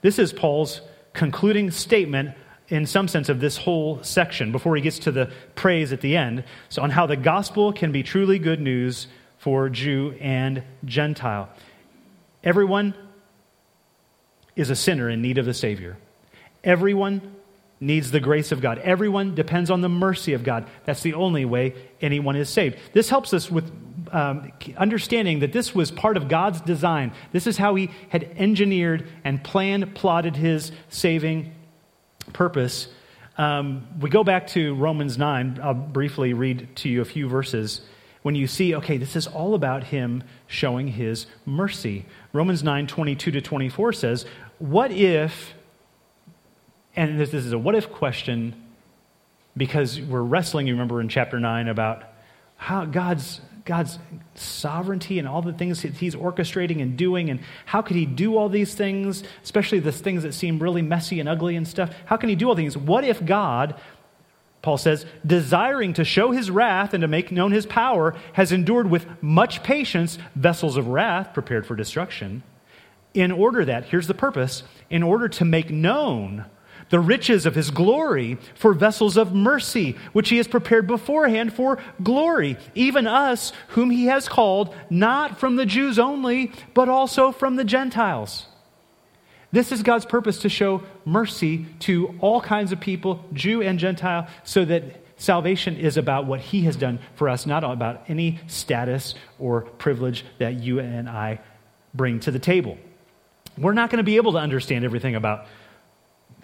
[0.00, 0.80] This is Paul's
[1.12, 2.34] concluding statement,
[2.68, 6.16] in some sense, of this whole section before he gets to the praise at the
[6.16, 6.44] end.
[6.68, 9.06] So, on how the gospel can be truly good news
[9.38, 11.48] for Jew and Gentile.
[12.42, 12.94] Everyone
[14.56, 15.96] is a sinner in need of the Savior.
[16.64, 17.36] Everyone
[17.78, 18.78] needs the grace of God.
[18.78, 20.66] Everyone depends on the mercy of God.
[20.84, 22.78] That's the only way anyone is saved.
[22.92, 23.70] This helps us with
[24.10, 27.12] um, understanding that this was part of God's design.
[27.32, 31.52] This is how He had engineered and planned, plotted His saving
[32.32, 32.88] purpose.
[33.38, 35.60] Um, we go back to Romans 9.
[35.62, 37.82] I'll briefly read to you a few verses
[38.26, 42.06] when you see, okay, this is all about him showing his mercy.
[42.32, 44.26] Romans 9 22 to 24 says,
[44.58, 45.54] What if,
[46.96, 48.60] and this, is a what if question
[49.56, 52.02] because we're wrestling, you remember in chapter 9, about
[52.56, 53.98] how God's, God's
[54.34, 58.38] sovereignty and all the things that he's orchestrating and doing, and how could he do
[58.38, 61.94] all these things, especially the things that seem really messy and ugly and stuff?
[62.06, 62.76] How can he do all these?
[62.76, 63.78] What if God
[64.66, 68.90] Paul says, desiring to show his wrath and to make known his power, has endured
[68.90, 72.42] with much patience vessels of wrath prepared for destruction,
[73.14, 76.46] in order that, here's the purpose, in order to make known
[76.88, 81.78] the riches of his glory for vessels of mercy, which he has prepared beforehand for
[82.02, 87.56] glory, even us, whom he has called, not from the Jews only, but also from
[87.56, 88.46] the Gentiles.
[89.52, 94.28] This is God's purpose to show mercy to all kinds of people, Jew and Gentile,
[94.44, 94.84] so that
[95.16, 100.24] salvation is about what He has done for us, not about any status or privilege
[100.38, 101.40] that you and I
[101.94, 102.76] bring to the table.
[103.56, 105.46] We're not going to be able to understand everything about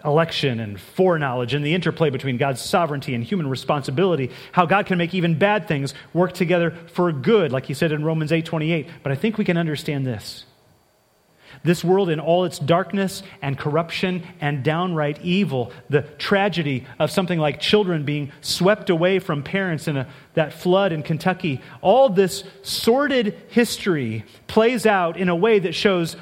[0.05, 4.97] election and foreknowledge and the interplay between God's sovereignty and human responsibility, how God can
[4.97, 8.87] make even bad things work together for good, like he said in Romans 8:28.
[9.01, 10.45] But I think we can understand this
[11.63, 17.39] this world, in all its darkness and corruption and downright evil, the tragedy of something
[17.39, 22.43] like children being swept away from parents in a, that flood in Kentucky, all this
[22.63, 26.15] sordid history plays out in a way that shows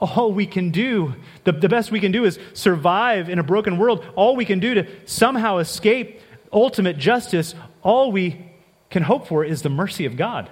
[0.00, 3.78] all we can do, the, the best we can do is survive in a broken
[3.78, 4.04] world.
[4.16, 6.20] All we can do to somehow escape
[6.52, 8.50] ultimate justice, all we
[8.88, 10.50] can hope for is the mercy of God.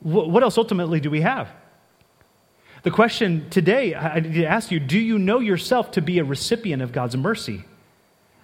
[0.00, 1.50] What else ultimately do we have?
[2.84, 6.24] The question today, I need to ask you do you know yourself to be a
[6.24, 7.64] recipient of God's mercy?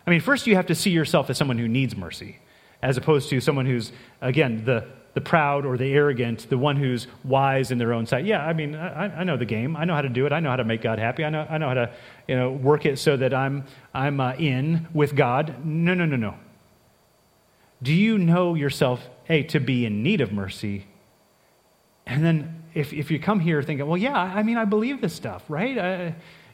[0.05, 2.38] I mean, first you have to see yourself as someone who needs mercy,
[2.83, 7.07] as opposed to someone who's, again, the, the proud or the arrogant, the one who's
[7.22, 8.25] wise in their own sight.
[8.25, 9.77] Yeah, I mean, I, I know the game.
[9.77, 10.33] I know how to do it.
[10.33, 11.25] I know how to make God happy.
[11.25, 11.90] I know, I know how to
[12.27, 15.64] you know, work it so that I'm, I'm uh, in with God.
[15.64, 16.35] No, no, no, no.
[17.83, 20.87] Do you know yourself, A, to be in need of mercy?
[22.07, 25.14] And then if, if you come here thinking, well, yeah, I mean, I believe this
[25.14, 25.77] stuff, right?
[25.77, 26.11] Uh,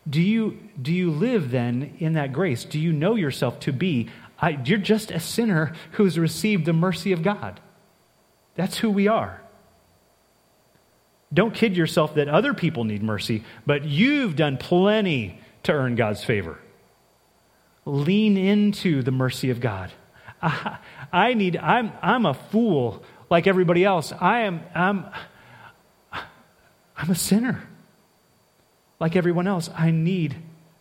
[0.08, 2.64] do, you, do you live then in that grace?
[2.64, 4.08] Do you know yourself to be,
[4.40, 7.60] I, you're just a sinner who's received the mercy of God?
[8.58, 9.40] That's who we are.
[11.32, 16.24] Don't kid yourself that other people need mercy, but you've done plenty to earn God's
[16.24, 16.58] favor.
[17.84, 19.92] Lean into the mercy of God.
[20.42, 20.78] I,
[21.12, 24.12] I need, I'm, I'm a fool like everybody else.
[24.12, 25.06] I am, I'm,
[26.96, 27.62] I'm a sinner
[28.98, 29.70] like everyone else.
[29.72, 30.34] I need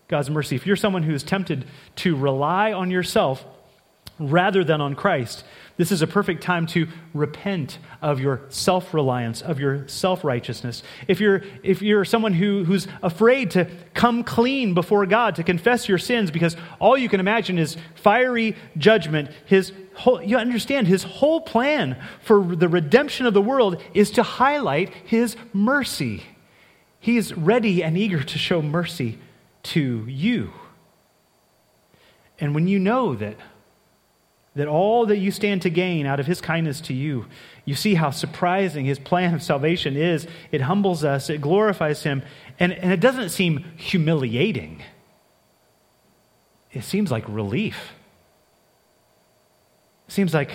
[0.08, 0.56] God's mercy.
[0.56, 1.66] If you're someone who is tempted
[1.98, 3.46] to rely on yourself
[4.19, 5.43] rather than on Christ,
[5.77, 10.82] this is a perfect time to repent of your self reliance, of your self righteousness.
[11.08, 15.88] If you're, if you're someone who, who's afraid to come clean before God, to confess
[15.88, 21.03] your sins, because all you can imagine is fiery judgment, his whole, you understand his
[21.03, 26.23] whole plan for the redemption of the world is to highlight his mercy.
[26.99, 29.19] He's ready and eager to show mercy
[29.63, 30.53] to you.
[32.39, 33.36] And when you know that
[34.58, 37.28] that all that you stand to gain out of his kindness to you,
[37.63, 40.26] you see how surprising his plan of salvation is.
[40.52, 42.24] It humbles us, it glorifies him,
[42.60, 44.82] and, and it doesn't seem humiliating.
[46.72, 47.91] It seems like relief.
[50.08, 50.52] It seems like,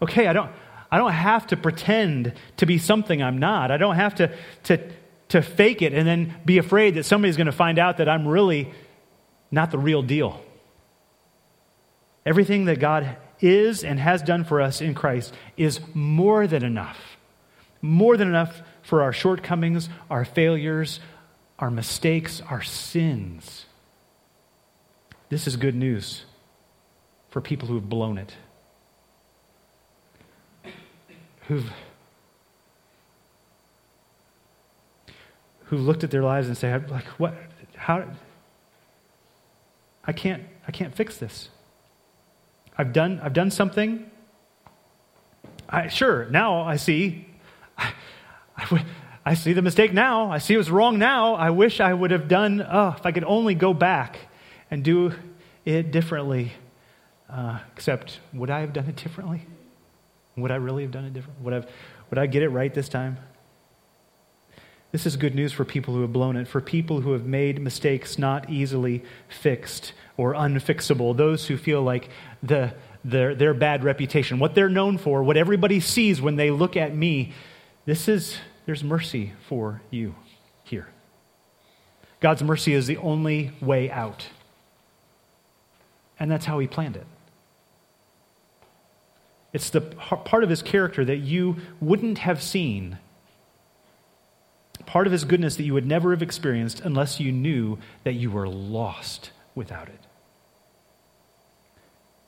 [0.00, 0.50] okay, I don't,
[0.90, 3.70] I don't have to pretend to be something I'm not.
[3.70, 4.90] I don't have to, to,
[5.28, 8.26] to fake it and then be afraid that somebody's going to find out that I'm
[8.26, 8.72] really
[9.50, 10.40] not the real deal.
[12.26, 16.98] Everything that God is and has done for us in Christ is more than enough.
[17.80, 20.98] More than enough for our shortcomings, our failures,
[21.60, 23.66] our mistakes, our sins.
[25.28, 26.24] This is good news
[27.30, 28.34] for people who've blown it,
[31.42, 31.70] who've,
[35.64, 37.34] who've looked at their lives and say, like, what,
[37.76, 38.04] how,
[40.04, 41.50] I can't, I can't fix this.
[42.78, 44.10] I've done, I've done something.
[45.68, 47.26] I, sure, now I see.
[47.78, 47.92] I,
[48.56, 48.84] I,
[49.24, 50.30] I, see the mistake now.
[50.30, 51.34] I see it was wrong now.
[51.34, 54.18] I wish I would have done, oh, if I could only go back
[54.70, 55.12] and do
[55.64, 56.52] it differently.
[57.28, 59.42] Uh, except, would I have done it differently?
[60.36, 61.44] Would I really have done it differently?
[61.44, 61.66] Would,
[62.10, 63.18] would I get it right this time?
[64.92, 67.60] This is good news for people who have blown it, for people who have made
[67.60, 72.08] mistakes not easily fixed or unfixable, those who feel like
[72.42, 72.74] the,
[73.04, 76.94] their, their bad reputation, what they're known for, what everybody sees when they look at
[76.94, 77.32] me.
[77.84, 80.14] This is, there's mercy for you
[80.64, 80.88] here.
[82.20, 84.28] God's mercy is the only way out.
[86.18, 87.06] And that's how He planned it.
[89.52, 92.98] It's the part of His character that you wouldn't have seen,
[94.86, 98.30] part of His goodness that you would never have experienced unless you knew that you
[98.30, 100.05] were lost without it.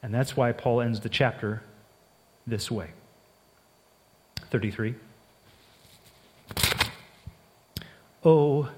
[0.03, 1.63] And that's why Paul ends the chapter
[2.47, 2.91] this way
[4.51, 4.95] 33.
[8.25, 8.69] Oh,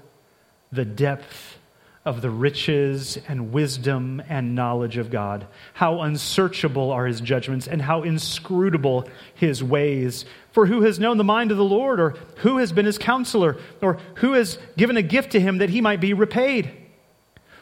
[0.71, 1.57] the depth
[2.03, 5.45] of the riches and wisdom and knowledge of God.
[5.73, 10.25] How unsearchable are his judgments and how inscrutable his ways.
[10.51, 13.57] For who has known the mind of the Lord, or who has been his counselor,
[13.81, 16.71] or who has given a gift to him that he might be repaid?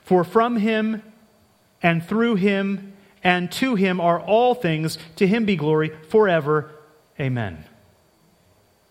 [0.03, 1.03] For from him
[1.81, 2.93] and through him
[3.23, 4.97] and to him are all things.
[5.17, 6.71] To him be glory forever.
[7.19, 7.65] Amen.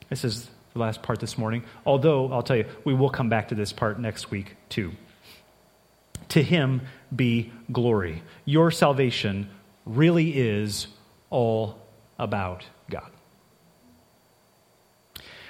[0.08, 3.48] This is the last part this morning, although I'll tell you, we will come back
[3.48, 4.92] to this part next week too.
[6.30, 6.82] To him
[7.14, 8.22] be glory.
[8.44, 9.48] Your salvation
[9.86, 10.88] really is
[11.30, 11.78] all
[12.18, 12.64] about.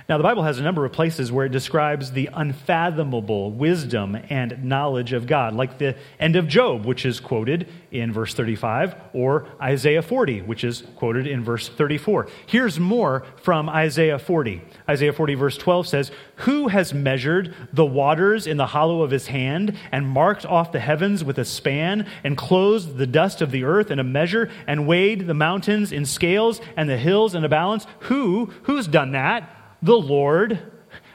[0.08, 4.64] Now, the Bible has a number of places where it describes the unfathomable wisdom and
[4.64, 9.46] knowledge of God, like the end of Job, which is quoted in verse 35, or
[9.60, 12.26] Isaiah 40, which is quoted in verse 34.
[12.46, 14.62] Here's more from Isaiah 40.
[14.88, 19.26] Isaiah 40, verse 12 says, Who has measured the waters in the hollow of his
[19.26, 23.64] hand, and marked off the heavens with a span, and closed the dust of the
[23.64, 27.48] earth in a measure, and weighed the mountains in scales, and the hills in a
[27.50, 27.86] balance?
[27.98, 28.46] Who?
[28.62, 29.56] Who's done that?
[29.82, 30.58] The Lord.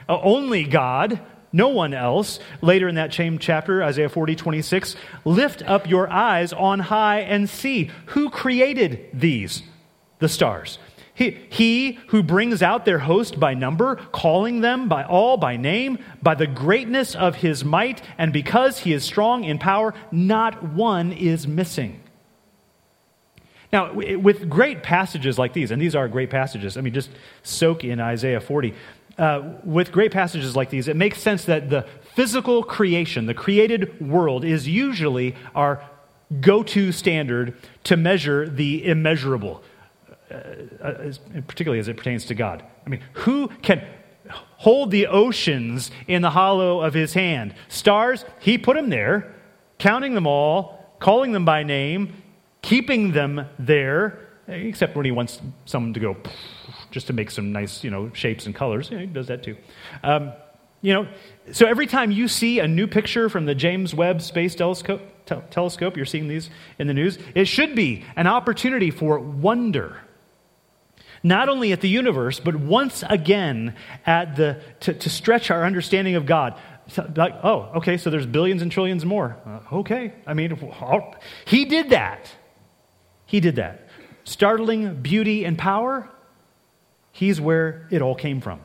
[0.08, 1.20] Uh, only God,
[1.52, 2.40] no one else.
[2.60, 7.48] Later in that same chapter, Isaiah 40, 26, lift up your eyes on high and
[7.48, 9.62] see who created these,
[10.18, 10.78] the stars.
[11.14, 15.98] He, he who brings out their host by number, calling them by all by name,
[16.20, 21.12] by the greatness of his might, and because he is strong in power, not one
[21.12, 22.00] is missing.
[23.74, 27.10] Now, with great passages like these, and these are great passages, I mean, just
[27.42, 28.72] soak in Isaiah 40.
[29.18, 34.00] Uh, with great passages like these, it makes sense that the physical creation, the created
[34.00, 35.84] world, is usually our
[36.40, 39.60] go to standard to measure the immeasurable
[40.30, 40.34] uh,
[40.80, 41.12] uh
[41.48, 42.64] particularly as it pertains to God.
[42.86, 43.84] I mean, who can
[44.28, 47.56] hold the oceans in the hollow of his hand?
[47.66, 49.34] Stars, he put them there,
[49.78, 52.14] counting them all, calling them by name,
[52.64, 56.16] keeping them there, except when he wants someone to go
[56.90, 58.88] just to make some nice, you know, shapes and colors.
[58.90, 59.56] Yeah, he does that too.
[60.02, 60.32] Um,
[60.80, 61.06] you know,
[61.52, 65.02] so every time you see a new picture from the James Webb Space Telescope,
[65.50, 69.98] telescope, you're seeing these in the news, it should be an opportunity for wonder
[71.22, 76.16] not only at the universe, but once again at the, to, to stretch our understanding
[76.16, 76.60] of God.
[77.16, 79.38] Like, oh, okay, so there's billions and trillions more.
[79.46, 80.12] Uh, okay.
[80.26, 80.54] I mean,
[81.46, 82.30] he did that.
[83.34, 83.88] He did that.
[84.22, 86.08] Startling beauty and power,
[87.10, 88.60] he's where it all came from.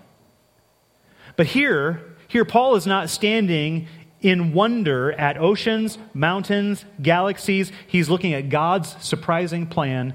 [1.36, 3.88] But here, here Paul is not standing
[4.22, 7.72] in wonder at oceans, mountains, galaxies.
[7.88, 10.14] He's looking at God's surprising plan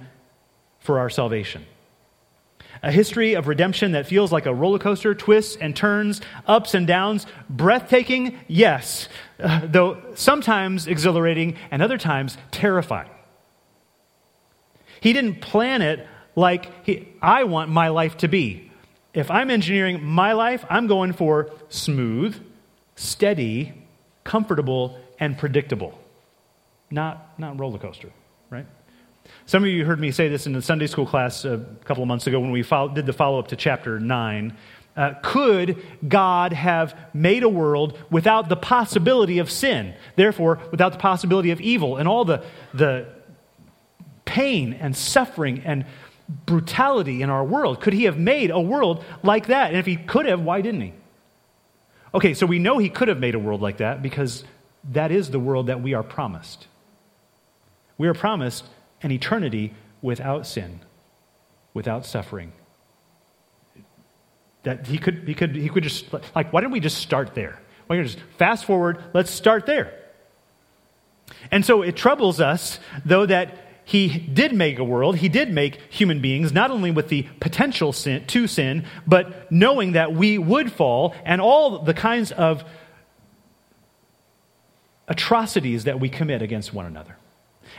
[0.79, 1.67] for our salvation.
[2.81, 6.87] A history of redemption that feels like a roller coaster, twists and turns, ups and
[6.87, 7.27] downs.
[7.51, 9.09] Breathtaking, yes,
[9.65, 13.11] though sometimes exhilarating and other times terrifying.
[15.05, 18.71] He didn't plan it like he, I want my life to be.
[19.13, 22.43] If I'm engineering my life, I'm going for smooth,
[22.97, 23.75] steady,
[24.25, 25.99] comfortable, and predictable.
[26.91, 28.09] Not, not roller coaster,
[28.49, 28.65] right?
[29.45, 32.09] Some of you heard me say this in the Sunday school class a couple of
[32.09, 34.57] months ago when we follow, did the follow up to chapter 9.
[34.97, 39.93] Uh, could God have made a world without the possibility of sin?
[40.17, 42.43] Therefore, without the possibility of evil and all the,
[42.73, 43.07] the
[44.35, 45.87] pain and suffering and
[46.45, 47.81] brutality in our world?
[47.81, 49.69] Could He have made a world like that?
[49.69, 50.93] And if He could have, why didn't He?
[52.13, 54.43] Okay, so we know He could have made a world like that because
[54.91, 56.67] that is the world that we are promised.
[57.97, 58.65] We are promised
[59.03, 59.73] an eternity
[60.03, 60.81] without sin,
[61.73, 62.53] without suffering.
[64.65, 67.61] That he could, he could, he could just, like, why don't we just start there?
[67.87, 68.99] Why don't we just fast forward?
[69.13, 69.95] Let's start there.
[71.53, 75.79] And so it troubles us, though, that he did make a world, he did make
[75.91, 80.73] human beings, not only with the potential sin, to sin, but knowing that we would
[80.73, 82.65] fall and all the kinds of
[85.07, 87.17] atrocities that we commit against one another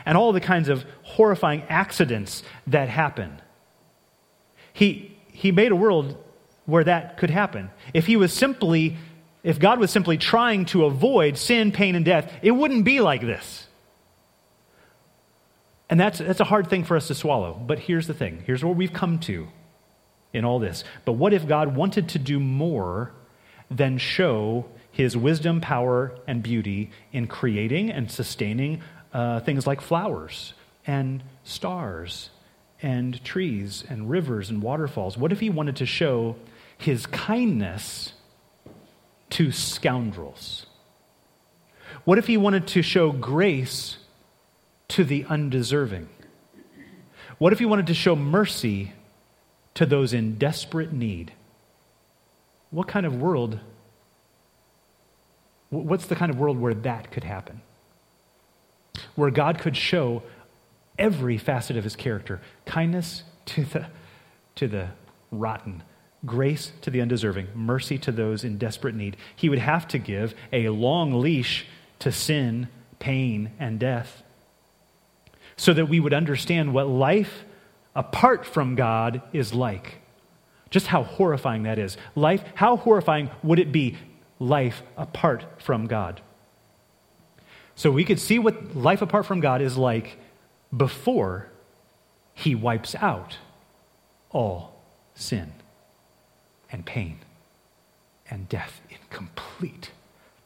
[0.04, 3.40] and all the kinds of horrifying accidents that happen.
[4.72, 6.16] He, he made a world
[6.66, 7.70] where that could happen.
[7.94, 8.96] If he was simply,
[9.42, 13.22] if God was simply trying to avoid sin, pain, and death, it wouldn't be like
[13.22, 13.65] this.
[15.88, 17.54] And that's, that's a hard thing for us to swallow.
[17.54, 19.48] But here's the thing here's where we've come to
[20.32, 20.84] in all this.
[21.04, 23.12] But what if God wanted to do more
[23.70, 28.82] than show his wisdom, power, and beauty in creating and sustaining
[29.12, 30.54] uh, things like flowers
[30.86, 32.30] and stars
[32.82, 35.16] and trees and rivers and waterfalls?
[35.16, 36.36] What if he wanted to show
[36.76, 38.12] his kindness
[39.30, 40.66] to scoundrels?
[42.04, 43.98] What if he wanted to show grace
[44.88, 46.08] to the undeserving?
[47.38, 48.92] What if he wanted to show mercy
[49.74, 51.32] to those in desperate need?
[52.70, 53.60] What kind of world?
[55.70, 57.60] What's the kind of world where that could happen?
[59.14, 60.22] where God could show
[60.98, 63.86] every facet of his character kindness to the,
[64.54, 64.88] to the
[65.30, 65.82] rotten,
[66.24, 69.16] grace to the undeserving, mercy to those in desperate need.
[69.34, 71.66] He would have to give a long leash
[72.00, 72.68] to sin,
[72.98, 74.22] pain, and death
[75.56, 77.44] so that we would understand what life
[77.94, 79.98] apart from God is like.
[80.70, 81.96] Just how horrifying that is.
[82.14, 83.96] Life, how horrifying would it be,
[84.38, 86.20] life apart from God?
[87.74, 90.18] So we could see what life apart from God is like
[90.74, 91.48] before
[92.34, 93.38] he wipes out
[94.30, 94.74] all
[95.14, 95.52] sin
[96.70, 97.18] and pain
[98.30, 99.90] and death in complete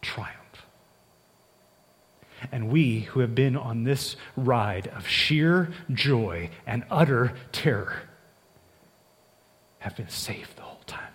[0.02, 0.39] triumph.
[2.52, 8.02] And we who have been on this ride of sheer joy and utter terror
[9.80, 11.12] have been saved the whole time.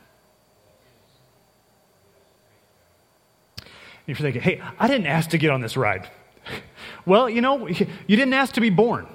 [4.07, 6.09] If you're thinking, hey, I didn't ask to get on this ride.
[7.05, 9.07] well, you know, you didn't ask to be born,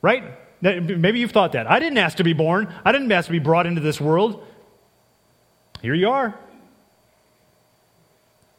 [0.00, 0.24] right?
[0.60, 1.70] Maybe you've thought that.
[1.70, 4.46] I didn't ask to be born, I didn't ask to be brought into this world.
[5.82, 6.38] Here you are.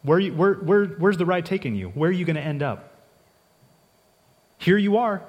[0.05, 1.89] Where, you, where, where, where's the ride taking you?
[1.89, 2.93] Where are you going to end up?
[4.59, 5.23] Here you are.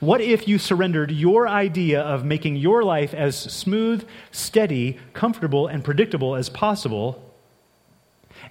[0.00, 5.84] What if you surrendered your idea of making your life as smooth, steady, comfortable, and
[5.84, 7.32] predictable as possible?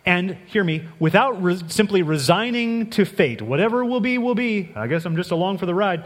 [0.05, 4.71] And hear me, without re- simply resigning to fate, whatever will be, will be.
[4.73, 6.05] I guess I'm just along for the ride.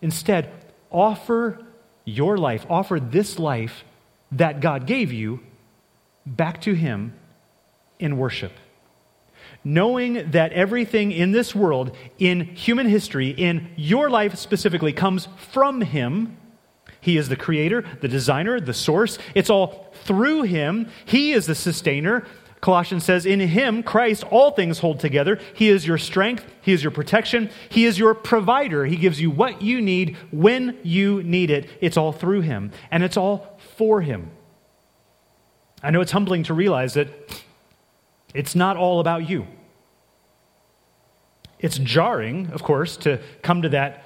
[0.00, 0.50] Instead,
[0.90, 1.58] offer
[2.06, 3.84] your life, offer this life
[4.32, 5.40] that God gave you
[6.24, 7.12] back to Him
[7.98, 8.52] in worship
[9.64, 15.80] knowing that everything in this world, in human history, in your life specifically, comes from
[15.80, 16.36] Him.
[17.00, 19.18] He is the creator, the designer, the source.
[19.34, 20.88] It's all through Him.
[21.04, 22.26] He is the sustainer.
[22.60, 25.38] Colossians says, In Him, Christ, all things hold together.
[25.54, 26.44] He is your strength.
[26.60, 27.50] He is your protection.
[27.68, 28.84] He is your provider.
[28.84, 31.68] He gives you what you need when you need it.
[31.80, 34.30] It's all through Him, and it's all for Him.
[35.82, 37.08] I know it's humbling to realize that
[38.34, 39.46] it's not all about you.
[41.58, 44.04] It's jarring, of course, to come to that,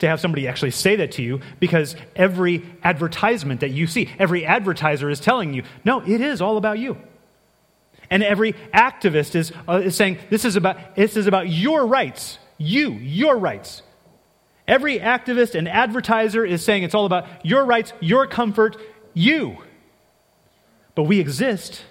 [0.00, 4.44] to have somebody actually say that to you, because every advertisement that you see, every
[4.44, 6.98] advertiser is telling you, no, it is all about you.
[8.10, 12.38] And every activist is, uh, is saying, this is, about, this is about your rights,
[12.58, 13.82] you, your rights.
[14.68, 18.76] Every activist and advertiser is saying it's all about your rights, your comfort,
[19.14, 19.56] you.
[20.94, 21.84] But we exist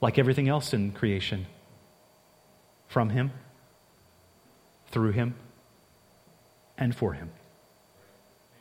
[0.00, 1.46] like everything else in creation
[2.88, 3.32] from Him,
[4.90, 5.34] through Him,
[6.76, 7.30] and for Him.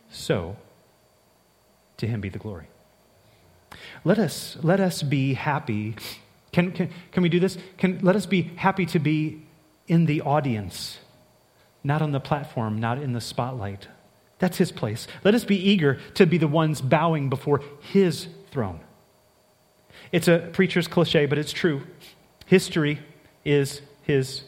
[0.10, 0.56] So,
[1.98, 2.68] to Him be the glory.
[4.04, 5.96] Let us, let us be happy.
[6.52, 7.58] Can, can, can we do this?
[7.78, 9.44] Can, let us be happy to be
[9.88, 11.00] in the audience,
[11.84, 13.88] not on the platform, not in the spotlight.
[14.40, 15.08] That's His place.
[15.24, 18.80] Let us be eager to be the ones bowing before His throne.
[20.14, 21.82] It's a preacher's cliche, but it's true.
[22.45, 22.99] History
[23.43, 24.43] is his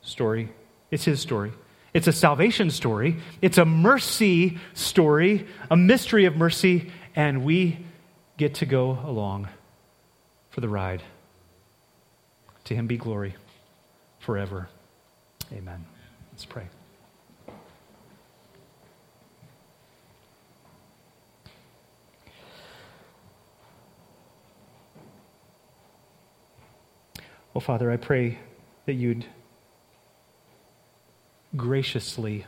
[0.00, 0.48] story.
[0.90, 1.52] It's his story.
[1.92, 3.18] It's a salvation story.
[3.42, 7.84] It's a mercy story, a mystery of mercy, and we
[8.38, 9.48] get to go along
[10.50, 11.02] for the ride.
[12.64, 13.34] To him be glory
[14.18, 14.68] forever.
[15.52, 15.84] Amen.
[16.32, 16.68] Let's pray.
[27.54, 28.38] Well, Father, I pray
[28.86, 29.26] that you'd
[31.54, 32.46] graciously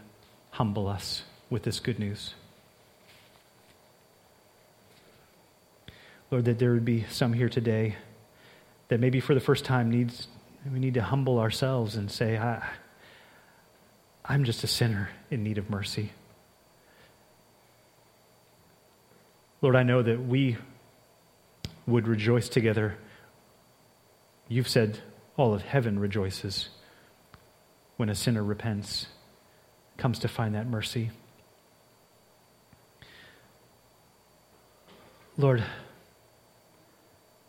[0.52, 2.34] humble us with this good news.
[6.30, 7.96] Lord, that there would be some here today
[8.88, 10.28] that maybe for the first time needs
[10.72, 12.66] we need to humble ourselves and say, I,
[14.24, 16.12] I'm just a sinner in need of mercy.
[19.60, 20.56] Lord, I know that we
[21.86, 22.96] would rejoice together
[24.48, 24.98] You've said
[25.36, 26.68] all of heaven rejoices
[27.96, 29.06] when a sinner repents,
[29.96, 31.10] comes to find that mercy.
[35.36, 35.64] Lord,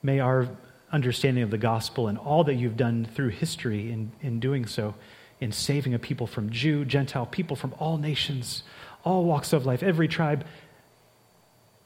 [0.03, 0.47] may our
[0.91, 4.95] understanding of the gospel and all that you've done through history in, in doing so,
[5.39, 8.63] in saving a people from Jew, Gentile, people from all nations,
[9.03, 10.45] all walks of life, every tribe,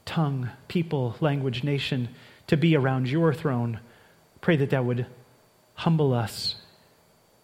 [0.04, 2.08] tongue, people, language, nation,
[2.46, 3.80] to be around your throne
[4.40, 5.06] Pray that that would
[5.74, 6.56] humble us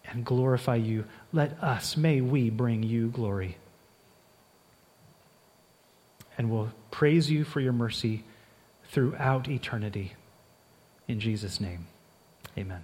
[0.05, 1.05] and glorify you.
[1.33, 3.57] Let us, may we bring you glory.
[6.37, 8.23] And we'll praise you for your mercy
[8.89, 10.13] throughout eternity.
[11.07, 11.87] In Jesus' name,
[12.57, 12.83] amen.